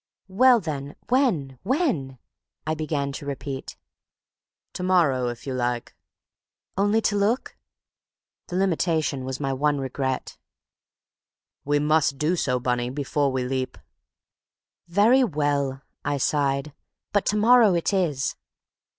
"Well, 0.27 0.59
then, 0.59 0.95
when—when?" 1.09 2.17
I 2.65 2.73
began 2.73 3.11
to 3.11 3.25
repeat. 3.27 3.77
"To 4.73 4.81
morrow, 4.81 5.27
if 5.27 5.45
you 5.45 5.53
like." 5.53 5.93
"Only 6.75 7.01
to 7.01 7.15
look?" 7.15 7.55
The 8.47 8.55
limitation 8.55 9.25
was 9.25 9.39
my 9.39 9.53
one 9.53 9.77
regret. 9.79 10.39
"We 11.65 11.77
must 11.77 12.17
do 12.17 12.35
so, 12.35 12.59
Bunny, 12.59 12.89
before 12.89 13.31
we 13.31 13.43
leap." 13.43 13.77
"Very 14.87 15.23
well," 15.23 15.83
I 16.03 16.17
sighed. 16.17 16.73
"But 17.13 17.23
to 17.27 17.37
morrow 17.37 17.75
it 17.75 17.93
is!" 17.93 18.35